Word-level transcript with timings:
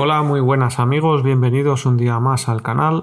Hola, 0.00 0.22
muy 0.22 0.38
buenas 0.38 0.78
amigos, 0.78 1.24
bienvenidos 1.24 1.84
un 1.84 1.96
día 1.96 2.20
más 2.20 2.48
al 2.48 2.62
canal. 2.62 3.02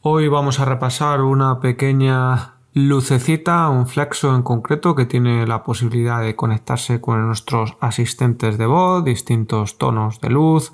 Hoy 0.00 0.28
vamos 0.28 0.60
a 0.60 0.64
repasar 0.64 1.22
una 1.22 1.58
pequeña 1.58 2.54
lucecita, 2.72 3.68
un 3.68 3.88
flexo 3.88 4.32
en 4.36 4.42
concreto 4.42 4.94
que 4.94 5.06
tiene 5.06 5.44
la 5.44 5.64
posibilidad 5.64 6.22
de 6.22 6.36
conectarse 6.36 7.00
con 7.00 7.26
nuestros 7.26 7.76
asistentes 7.80 8.58
de 8.58 8.66
voz, 8.66 9.04
distintos 9.04 9.76
tonos 9.76 10.20
de 10.20 10.30
luz, 10.30 10.72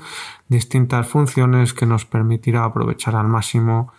distintas 0.49 1.07
funciones 1.07 1.73
que 1.73 1.87
nos 1.87 2.05
permitirá 2.05 2.65
aprovechar 2.65 3.17
al 3.17 3.29
máximo 3.29 3.95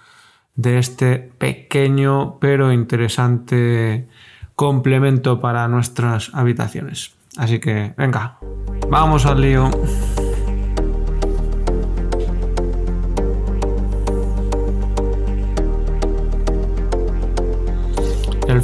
de 0.54 0.78
este 0.78 1.18
pequeño 1.18 2.38
pero 2.40 2.72
interesante 2.72 4.08
complemento 4.54 5.40
para 5.40 5.68
nuestras 5.68 6.30
habitaciones. 6.36 7.16
Así 7.36 7.58
que 7.58 7.96
venga, 7.98 8.38
vamos 8.92 9.26
al 9.26 9.42
lío. 9.42 9.72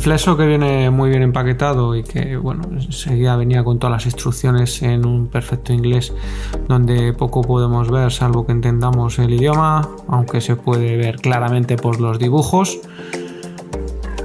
El 0.03 0.07
flexo 0.07 0.35
que 0.35 0.45
viene 0.45 0.89
muy 0.89 1.09
bien 1.09 1.23
empaquetado 1.23 1.95
y 1.95 2.03
que 2.03 2.35
bueno, 2.35 2.63
enseguida 2.73 3.37
venía 3.37 3.63
con 3.63 3.79
todas 3.79 3.93
las 3.93 4.05
instrucciones 4.05 4.81
en 4.81 5.05
un 5.05 5.27
perfecto 5.27 5.71
inglés 5.71 6.11
donde 6.67 7.13
poco 7.13 7.41
podemos 7.41 7.89
ver 7.89 8.11
salvo 8.11 8.45
que 8.45 8.51
entendamos 8.51 9.17
el 9.19 9.33
idioma, 9.33 9.87
aunque 10.09 10.41
se 10.41 10.57
puede 10.57 10.97
ver 10.97 11.21
claramente 11.21 11.77
por 11.77 12.01
los 12.01 12.19
dibujos. 12.19 12.81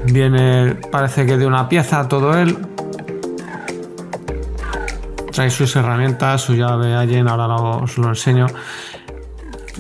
Viene, 0.07 0.75
parece 0.91 1.25
que 1.27 1.37
de 1.37 1.47
una 1.47 1.69
pieza 1.69 2.09
todo 2.09 2.37
él. 2.37 2.59
Trae 5.31 5.49
sus 5.49 5.77
herramientas, 5.77 6.41
su 6.41 6.55
llave 6.57 6.97
Allen, 6.97 7.29
ahora 7.29 7.55
os 7.55 7.97
lo 7.99 8.09
enseño. 8.09 8.47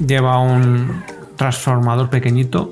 Lleva 0.06 0.38
un 0.38 1.02
transformador 1.34 2.08
pequeñito 2.08 2.70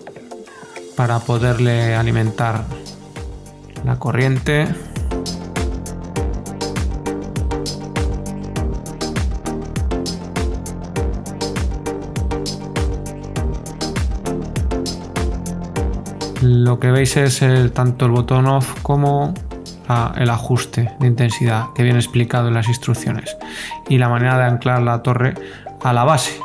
para 0.94 1.18
poderle 1.18 1.96
alimentar 1.96 2.86
la 3.87 3.98
corriente. 4.01 4.67
Lo 16.42 16.79
que 16.79 16.91
veis 16.91 17.17
es 17.17 17.42
el, 17.42 17.73
tanto 17.73 18.07
el 18.07 18.12
botón 18.12 18.47
off 18.47 18.81
como 18.83 19.33
el 20.17 20.31
ajuste 20.31 20.91
de 20.98 21.07
intensidad 21.07 21.67
que 21.75 21.84
viene 21.84 22.01
explicado 22.01 22.48
en 22.48 22.55
las 22.55 22.69
instrucciones 22.69 23.37
y 23.89 23.98
la 23.98 24.09
manera 24.09 24.37
de 24.37 24.45
anclar 24.45 24.83
la 24.83 25.01
torre 25.01 25.34
a 25.84 25.92
la 25.92 26.03
base 26.03 26.41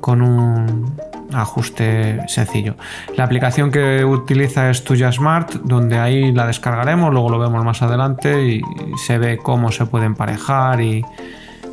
con 0.00 0.22
un 0.22 0.94
ajuste 1.32 2.20
sencillo. 2.28 2.74
La 3.16 3.24
aplicación 3.24 3.70
que 3.70 4.04
utiliza 4.04 4.70
es 4.70 4.84
Tuya 4.84 5.12
Smart, 5.12 5.52
donde 5.64 5.98
ahí 5.98 6.32
la 6.32 6.46
descargaremos, 6.46 7.12
luego 7.12 7.30
lo 7.30 7.38
vemos 7.38 7.64
más 7.64 7.82
adelante 7.82 8.46
y 8.46 8.62
se 9.06 9.18
ve 9.18 9.38
cómo 9.38 9.70
se 9.70 9.86
puede 9.86 10.06
emparejar 10.06 10.80
y 10.80 11.04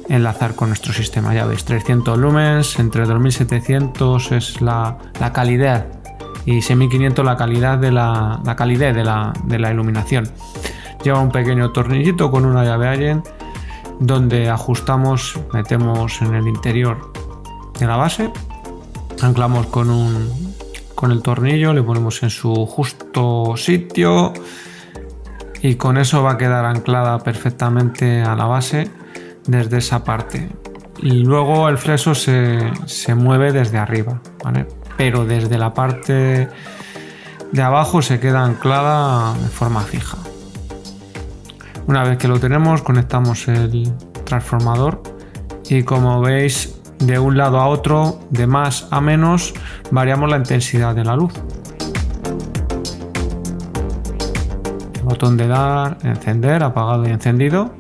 enlazar 0.10 0.56
con 0.56 0.70
nuestro 0.70 0.94
sistema. 0.94 1.34
Ya 1.34 1.46
veis, 1.46 1.66
300 1.66 2.18
lumens, 2.18 2.80
entre 2.80 3.06
2700 3.06 4.32
es 4.32 4.62
la, 4.62 4.98
calidad 5.34 5.86
y 6.46 6.62
6500 6.62 7.26
la 7.26 7.38
calidad 7.38 7.78
de 7.78 7.92
la, 7.92 8.42
la 8.44 8.56
de 8.56 9.04
la, 9.04 9.34
de 9.46 9.60
la 9.60 9.72
iluminación. 9.72 10.30
Lleva 11.04 11.20
un 11.20 11.32
pequeño 11.32 11.72
tornillito 11.72 12.32
con 12.32 12.46
una 12.46 12.64
llave 12.64 12.88
Allen 12.88 13.24
donde 14.00 14.50
ajustamos, 14.50 15.40
metemos 15.54 16.22
en 16.22 16.36
el 16.36 16.48
interior 16.48 17.14
de 17.80 17.88
la 17.88 17.96
base 17.96 18.32
anclamos 19.22 19.68
con 19.68 19.90
un 19.90 20.56
con 20.96 21.12
el 21.12 21.22
tornillo, 21.22 21.74
le 21.74 21.84
ponemos 21.84 22.24
en 22.24 22.30
su 22.30 22.66
justo 22.66 23.56
sitio 23.58 24.32
y 25.62 25.76
con 25.76 25.98
eso 25.98 26.24
va 26.24 26.32
a 26.32 26.38
quedar 26.38 26.66
anclada 26.66 27.20
perfectamente 27.20 28.22
a 28.22 28.36
la 28.36 28.46
base 28.46 28.90
desde 29.46 29.80
esa 29.80 30.04
parte. 30.04 30.50
Y 30.98 31.24
luego 31.24 31.68
el 31.68 31.78
fleso 31.78 32.16
se, 32.16 32.72
se 32.86 33.14
mueve 33.14 33.52
desde 33.52 33.78
arriba, 33.78 34.22
¿vale? 34.44 34.66
pero 34.98 35.26
desde 35.26 35.58
la 35.58 35.74
parte 35.74 36.48
de 37.52 37.62
abajo 37.62 38.02
se 38.02 38.20
queda 38.20 38.44
anclada 38.44 39.34
de 39.34 39.50
forma 39.50 39.82
fija. 39.82 40.18
Una 41.88 42.04
vez 42.04 42.18
que 42.18 42.28
lo 42.28 42.40
tenemos, 42.40 42.82
conectamos 42.82 43.48
el 43.48 43.94
transformador 44.24 45.04
y 45.70 45.84
como 45.84 46.22
veis 46.22 46.75
de 47.00 47.20
un 47.20 47.38
lado 47.38 47.60
a 47.60 47.68
otro, 47.68 48.20
de 48.30 48.48
más 48.48 48.88
a 48.92 49.02
menos, 49.02 49.54
variamos 49.92 50.30
la 50.30 50.38
intensidad 50.38 50.96
de 50.96 51.04
la 51.04 51.16
luz. 51.16 51.34
El 54.96 55.04
botón 55.04 55.38
de 55.38 55.48
dar, 55.48 55.98
encender, 56.04 56.64
apagado 56.64 57.08
y 57.08 57.12
encendido. 57.12 57.74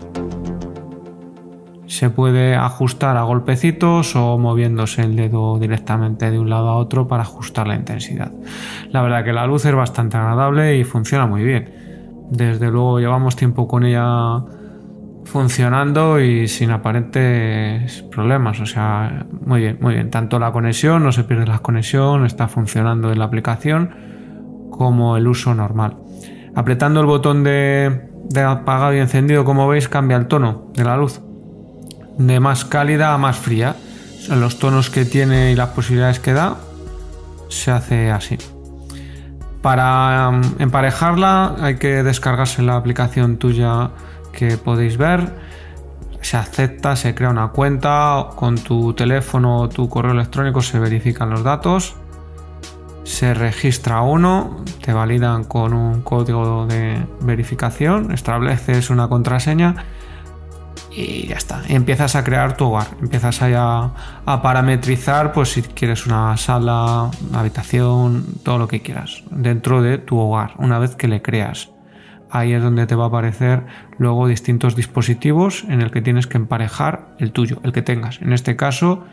Se 1.87 2.09
puede 2.09 2.55
ajustar 2.55 3.15
a 3.15 3.23
golpecitos 3.23 4.15
o 4.15 4.37
moviéndose 4.37 5.01
el 5.01 5.15
dedo 5.15 5.57
directamente 5.59 6.29
de 6.29 6.39
un 6.39 6.49
lado 6.49 6.69
a 6.69 6.75
otro 6.75 7.07
para 7.07 7.23
ajustar 7.23 7.67
la 7.67 7.75
intensidad. 7.75 8.31
La 8.89 9.01
verdad 9.01 9.23
que 9.23 9.31
la 9.31 9.47
luz 9.47 9.65
es 9.65 9.73
bastante 9.73 10.17
agradable 10.17 10.77
y 10.77 10.83
funciona 10.83 11.25
muy 11.25 11.43
bien. 11.43 11.73
Desde 12.29 12.69
luego 12.69 12.99
llevamos 12.99 13.35
tiempo 13.35 13.67
con 13.67 13.85
ella 13.85 14.43
funcionando 15.25 16.19
y 16.19 16.47
sin 16.47 16.71
aparentes 16.71 18.03
problemas. 18.03 18.59
O 18.61 18.65
sea, 18.65 19.25
muy 19.45 19.61
bien, 19.61 19.77
muy 19.81 19.95
bien. 19.95 20.09
Tanto 20.09 20.39
la 20.39 20.51
conexión, 20.51 21.03
no 21.03 21.11
se 21.11 21.23
pierde 21.23 21.45
la 21.45 21.59
conexión, 21.59 22.25
está 22.25 22.47
funcionando 22.47 23.11
en 23.11 23.19
la 23.19 23.25
aplicación 23.25 24.69
como 24.71 25.17
el 25.17 25.27
uso 25.27 25.53
normal. 25.53 25.97
Apretando 26.55 27.01
el 27.01 27.05
botón 27.05 27.43
de, 27.43 28.09
de 28.29 28.41
apagado 28.41 28.93
y 28.93 28.99
encendido, 28.99 29.43
como 29.43 29.67
veis, 29.67 29.89
cambia 29.89 30.17
el 30.17 30.27
tono 30.27 30.71
de 30.73 30.83
la 30.83 30.95
luz. 30.95 31.21
De 32.17 32.39
más 32.39 32.63
cálida 32.63 33.13
a 33.13 33.17
más 33.17 33.37
fría. 33.37 33.75
Son 34.19 34.39
los 34.39 34.57
tonos 34.57 34.89
que 34.89 35.05
tiene 35.05 35.51
y 35.51 35.55
las 35.55 35.69
posibilidades 35.69 36.19
que 36.19 36.33
da, 36.33 36.57
se 37.49 37.71
hace 37.71 38.09
así. 38.09 38.37
Para 39.61 40.29
um, 40.29 40.41
emparejarla 40.59 41.55
hay 41.59 41.75
que 41.77 42.03
descargarse 42.03 42.61
la 42.61 42.75
aplicación 42.75 43.37
tuya 43.37 43.91
que 44.35 44.57
podéis 44.57 44.97
ver. 44.97 45.33
Se 46.21 46.37
acepta, 46.37 46.95
se 46.95 47.15
crea 47.15 47.29
una 47.29 47.49
cuenta, 47.49 48.27
con 48.35 48.55
tu 48.55 48.93
teléfono 48.93 49.61
o 49.61 49.69
tu 49.69 49.89
correo 49.89 50.11
electrónico 50.11 50.61
se 50.61 50.79
verifican 50.79 51.29
los 51.29 51.43
datos, 51.43 51.95
se 53.03 53.33
registra 53.33 54.01
uno, 54.01 54.63
te 54.83 54.91
validan 54.91 55.43
con 55.43 55.73
un 55.73 56.01
código 56.01 56.65
de 56.65 57.05
verificación, 57.21 58.11
estableces 58.11 58.89
una 58.89 59.07
contraseña 59.07 59.85
y 60.95 61.27
ya 61.27 61.35
está. 61.35 61.61
empiezas 61.67 62.15
a 62.15 62.23
crear 62.23 62.57
tu 62.57 62.65
hogar. 62.65 62.87
Empiezas 63.01 63.41
a, 63.41 63.91
a, 64.25 64.41
parametrizar, 64.41 65.33
pues 65.33 65.49
si 65.49 65.61
quieres 65.61 66.07
una 66.07 66.35
sala, 66.37 67.11
una 67.29 67.39
habitación, 67.39 68.25
todo 68.43 68.57
lo 68.57 68.67
que 68.67 68.81
quieras 68.81 69.23
dentro 69.29 69.81
de 69.81 69.97
tu 69.97 70.17
hogar, 70.17 70.53
una 70.57 70.79
vez 70.79 70.95
que 70.95 71.07
le 71.07 71.21
creas 71.21 71.74
ahí 72.29 72.53
es 72.53 72.63
donde 72.63 72.85
te 72.87 72.95
va 72.95 73.05
a 73.05 73.07
aparecer 73.07 73.65
luego 73.97 74.27
distintos 74.27 74.75
dispositivos 74.75 75.63
en 75.69 75.81
el 75.81 75.91
que 75.91 76.01
tienes 76.01 76.27
que 76.27 76.37
emparejar 76.37 77.15
el 77.19 77.31
tuyo, 77.31 77.59
el 77.63 77.71
que 77.71 77.81
tengas. 77.81 78.21
En 78.21 78.33
este 78.33 78.55
caso 78.55 79.03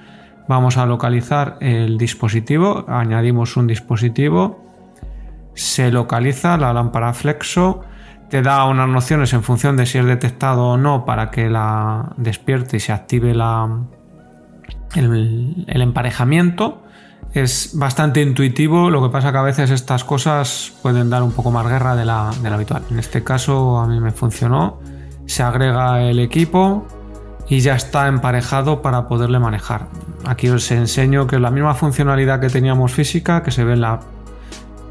vamos 0.48 0.76
a 0.76 0.86
localizar 0.86 1.56
el 1.60 1.98
dispositivo, 1.98 2.84
añadimos 2.88 3.56
un 3.56 3.66
dispositivo, 3.66 4.64
se 5.54 5.90
localiza 5.90 6.56
la 6.56 6.72
lámpara 6.72 7.12
flexo, 7.14 7.82
te 8.28 8.42
da 8.42 8.64
unas 8.64 8.88
nociones 8.88 9.32
en 9.34 9.42
función 9.42 9.76
de 9.76 9.86
si 9.86 9.98
es 9.98 10.06
detectado 10.06 10.70
o 10.70 10.76
no 10.78 11.04
para 11.04 11.30
que 11.30 11.50
la 11.50 12.14
despierte 12.16 12.78
y 12.78 12.80
se 12.80 12.92
active 12.92 13.34
la, 13.34 13.68
el, 14.94 15.64
el 15.68 15.82
emparejamiento 15.82 16.81
es 17.34 17.70
bastante 17.74 18.20
intuitivo, 18.20 18.90
lo 18.90 19.02
que 19.02 19.08
pasa 19.08 19.32
que 19.32 19.38
a 19.38 19.42
veces 19.42 19.70
estas 19.70 20.04
cosas 20.04 20.72
pueden 20.82 21.08
dar 21.08 21.22
un 21.22 21.32
poco 21.32 21.50
más 21.50 21.66
guerra 21.66 21.96
de 21.96 22.04
la, 22.04 22.28
habitual. 22.28 22.82
En 22.90 22.98
este 22.98 23.24
caso 23.24 23.78
a 23.78 23.86
mí 23.86 24.00
me 24.00 24.10
funcionó, 24.10 24.80
se 25.26 25.42
agrega 25.42 26.02
el 26.02 26.18
equipo 26.18 26.86
y 27.48 27.60
ya 27.60 27.74
está 27.74 28.06
emparejado 28.08 28.82
para 28.82 29.08
poderle 29.08 29.38
manejar. 29.38 29.88
Aquí 30.24 30.48
os 30.48 30.70
enseño 30.70 31.26
que 31.26 31.36
es 31.36 31.42
la 31.42 31.50
misma 31.50 31.74
funcionalidad 31.74 32.40
que 32.40 32.48
teníamos 32.48 32.92
física, 32.92 33.42
que 33.42 33.50
se 33.50 33.64
ve 33.64 33.72
en 33.72 33.80
la 33.80 34.00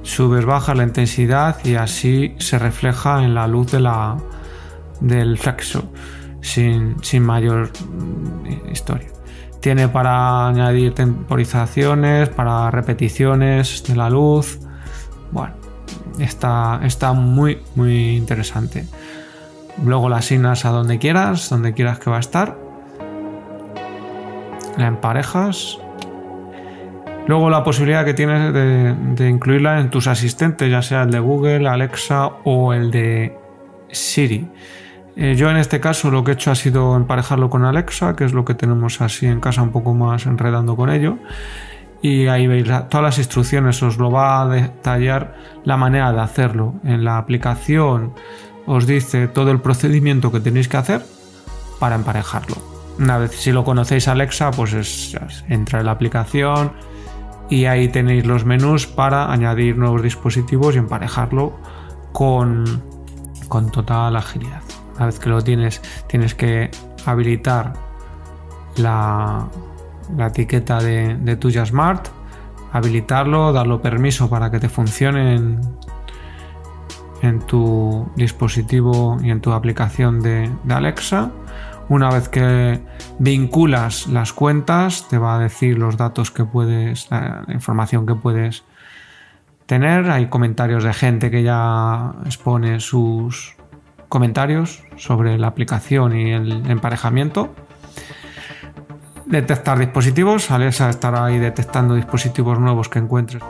subes, 0.02 0.46
bajas 0.46 0.76
la 0.76 0.84
intensidad 0.84 1.64
y 1.64 1.76
así 1.76 2.36
se 2.40 2.58
refleja 2.58 3.24
en 3.24 3.36
la 3.36 3.48
luz 3.48 3.72
de 3.72 3.80
la, 3.80 4.18
del 5.00 5.38
flexo 5.38 5.84
sin, 6.42 6.96
sin 7.04 7.24
mayor 7.24 7.70
mm, 7.70 8.72
historia. 8.72 9.10
Tiene 9.62 9.88
para 9.88 10.48
añadir 10.48 10.94
temporizaciones, 10.94 12.30
para 12.30 12.72
repeticiones 12.72 13.84
de 13.88 13.96
la 13.96 14.10
luz. 14.10 14.60
Bueno, 15.32 15.54
está, 16.20 16.82
está 16.84 17.14
muy, 17.14 17.60
muy 17.76 18.18
interesante. 18.18 18.86
Luego 19.84 20.10
la 20.10 20.18
asignas 20.18 20.66
a 20.66 20.70
donde 20.70 21.00
quieras, 21.00 21.50
donde 21.50 21.74
quieras 21.74 22.00
que 22.00 22.10
va 22.10 22.18
a 22.18 22.20
estar. 22.20 22.58
la 24.78 24.88
emparejas. 24.88 25.80
Luego 27.28 27.50
la 27.50 27.64
posibilidad 27.64 28.04
que 28.04 28.14
tienes 28.14 28.54
de, 28.54 29.30
incluirla 29.30 29.80
en 29.80 29.90
tus 29.90 30.08
asistentes, 30.08 30.70
ya 30.70 30.82
sea 30.82 31.04
el 31.04 31.12
de 31.12 31.20
Google, 31.20 31.68
Alexa 31.68 32.28
o 32.44 32.74
el 32.74 32.92
de 32.92 33.38
Siri. 33.90 34.50
Eh, 35.16 35.36
yo 35.36 35.50
en 35.50 35.58
este 35.58 35.80
caso 35.80 36.10
lo 36.10 36.24
que 36.24 36.32
he 36.32 36.34
hecho 36.36 36.52
ha 36.52 36.56
sido 36.56 36.96
emparejarlo 36.96 37.50
con 37.50 37.66
Alexa, 37.66 38.16
que 38.16 38.24
es 38.24 38.34
lo 38.34 38.46
que 38.46 38.54
tenemos 38.54 39.02
así 39.02 39.26
en 39.26 39.40
casa 39.40 39.62
un 39.62 39.72
poco 39.72 39.94
más 39.94 40.26
enredando 40.26 40.76
con 40.76 40.90
ello. 40.90 41.18
Y 42.02 42.28
ahí 42.28 42.48
veis 42.48 42.66
todas 42.90 43.04
las 43.04 43.18
instrucciones, 43.20 43.84
os 43.84 43.98
lo 43.98 44.10
va 44.10 44.42
a 44.42 44.48
detallar 44.48 45.36
la 45.66 45.78
manera 45.78 46.12
de 46.12 46.20
hacerlo. 46.20 46.76
En 46.84 47.04
la 47.04 47.18
aplicación 47.18 48.14
os 48.66 48.88
dice 48.88 49.28
todo 49.28 49.52
el 49.52 49.60
procedimiento 49.60 50.32
que 50.32 50.40
tenéis 50.40 50.68
que 50.68 50.78
hacer 50.78 51.06
para 51.80 51.96
emparejarlo. 51.96 52.56
Una 53.00 53.18
vez 53.18 53.32
si 53.32 53.52
lo 53.52 53.64
conocéis 53.64 54.08
Alexa, 54.08 54.52
pues 54.52 54.74
es, 54.74 55.18
entra 55.48 55.80
en 55.80 55.86
la 55.86 55.92
aplicación 55.92 56.74
y 57.50 57.66
ahí 57.66 57.88
tenéis 57.90 58.26
los 58.26 58.46
menús 58.46 58.88
para 58.88 59.32
añadir 59.32 59.78
nuevos 59.78 60.02
dispositivos 60.02 60.76
y 60.76 60.80
emparejarlo 60.80 61.60
con, 62.12 62.82
con 63.48 63.72
total 63.72 64.16
agilidad. 64.16 64.62
Una 65.02 65.08
vez 65.08 65.18
que 65.18 65.30
lo 65.30 65.42
tienes, 65.42 65.82
tienes 66.06 66.36
que 66.36 66.70
habilitar 67.08 67.74
la, 68.76 69.48
la 70.16 70.28
etiqueta 70.28 70.80
de, 70.80 71.36
tuya 71.38 71.66
Smart, 71.66 72.10
habilitarlo, 72.72 73.52
darlo 73.52 73.82
permiso 73.82 74.30
para 74.30 74.52
que 74.52 74.60
te 74.60 74.70
funcione 74.70 75.34
en, 77.24 77.40
tu 77.48 78.12
dispositivo 78.16 79.18
y 79.24 79.32
en 79.32 79.42
tu 79.42 79.54
aplicación 79.54 80.22
de 80.22 80.52
Alexa 80.70 81.32
una 81.90 82.12
vez 82.12 82.30
que 82.30 82.80
vinculas 83.18 84.06
las 84.06 84.34
cuentas, 84.34 85.08
te 85.10 85.18
va 85.18 85.38
a 85.38 85.40
decir 85.40 85.80
los 85.80 85.98
datos 85.98 86.30
que 86.30 86.46
puedes, 86.46 87.10
la 87.10 87.44
información 87.48 88.06
que 88.06 88.14
puedes 88.14 88.64
tener. 89.66 90.12
Hay 90.12 90.28
comentarios 90.28 90.84
de 90.84 90.94
gente 90.94 91.32
que 91.32 91.42
ya 91.42 92.14
expone 92.24 92.80
sus 92.80 93.56
comentarios 94.12 94.84
sobre 94.98 95.38
la 95.38 95.48
aplicación 95.48 96.14
y 96.14 96.34
el 96.34 96.70
emparejamiento. 96.70 97.56
Detectar 99.26 99.80
dispositivos. 99.80 100.52
Alexa 100.52 100.90
estará 100.90 101.24
ahí 101.24 101.40
detectando 101.40 101.96
dispositivos 101.96 102.60
nuevos 102.60 102.90
que 102.90 103.00
encuentres. 103.00 103.42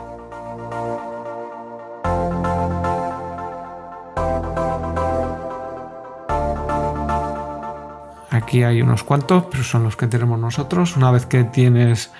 Aquí 8.30 8.62
hay 8.62 8.82
unos 8.82 9.02
cuantos, 9.02 9.46
pero 9.50 9.64
son 9.64 9.82
los 9.82 9.96
que 9.96 10.06
tenemos 10.06 10.38
nosotros. 10.38 10.96
Una 10.96 11.10
vez 11.10 11.26
que 11.26 11.42
tienes 11.42 12.12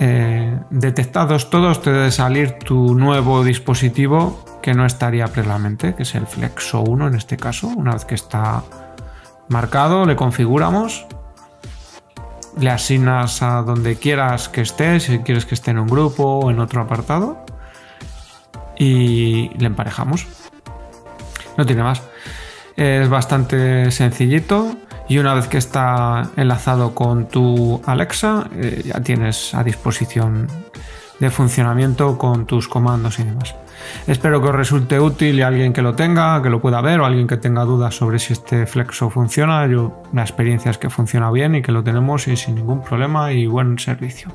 eh, 0.00 0.58
detectados 0.70 1.50
todos, 1.50 1.82
te 1.82 1.92
debe 1.92 2.10
salir 2.10 2.58
tu 2.58 2.96
nuevo 2.96 3.44
dispositivo 3.44 4.47
que 4.62 4.74
no 4.74 4.84
estaría 4.86 5.26
previamente, 5.28 5.94
que 5.94 6.02
es 6.02 6.14
el 6.14 6.26
Flexo 6.26 6.80
1 6.80 7.08
en 7.08 7.14
este 7.14 7.36
caso. 7.36 7.68
Una 7.68 7.92
vez 7.92 8.04
que 8.04 8.14
está 8.14 8.62
marcado, 9.48 10.04
le 10.04 10.16
configuramos, 10.16 11.06
le 12.58 12.70
asignas 12.70 13.42
a 13.42 13.62
donde 13.62 13.96
quieras 13.96 14.48
que 14.48 14.60
esté, 14.60 15.00
si 15.00 15.20
quieres 15.20 15.46
que 15.46 15.54
esté 15.54 15.70
en 15.70 15.78
un 15.78 15.86
grupo 15.86 16.40
o 16.40 16.50
en 16.50 16.60
otro 16.60 16.82
apartado, 16.82 17.44
y 18.76 19.50
le 19.58 19.66
emparejamos. 19.66 20.26
No 21.56 21.66
tiene 21.66 21.82
más. 21.82 22.02
Es 22.76 23.08
bastante 23.08 23.90
sencillito. 23.90 24.76
Y 25.08 25.18
una 25.18 25.32
vez 25.32 25.48
que 25.48 25.56
está 25.56 26.30
enlazado 26.36 26.94
con 26.94 27.28
tu 27.28 27.80
Alexa, 27.86 28.48
eh, 28.54 28.82
ya 28.84 29.00
tienes 29.00 29.54
a 29.54 29.64
disposición 29.64 30.46
de 31.18 31.30
funcionamiento 31.30 32.18
con 32.18 32.46
tus 32.46 32.68
comandos 32.68 33.18
y 33.18 33.24
demás. 33.24 33.54
Espero 34.06 34.40
que 34.40 34.48
os 34.48 34.54
resulte 34.54 35.00
útil 35.00 35.38
y 35.38 35.42
alguien 35.42 35.72
que 35.72 35.82
lo 35.82 35.94
tenga, 35.94 36.42
que 36.42 36.50
lo 36.50 36.60
pueda 36.60 36.80
ver 36.80 37.00
o 37.00 37.06
alguien 37.06 37.26
que 37.26 37.36
tenga 37.36 37.64
dudas 37.64 37.94
sobre 37.94 38.18
si 38.18 38.32
este 38.32 38.66
flexo 38.66 39.10
funciona. 39.10 39.66
Yo 39.66 40.02
la 40.12 40.22
experiencia 40.22 40.70
es 40.70 40.78
que 40.78 40.90
funciona 40.90 41.30
bien 41.30 41.54
y 41.54 41.62
que 41.62 41.72
lo 41.72 41.82
tenemos 41.82 42.28
y 42.28 42.36
sin 42.36 42.54
ningún 42.54 42.82
problema 42.82 43.32
y 43.32 43.46
buen 43.46 43.78
servicio. 43.78 44.32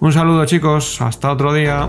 Un 0.00 0.12
saludo 0.12 0.44
chicos, 0.44 1.00
hasta 1.00 1.30
otro 1.30 1.52
día. 1.52 1.88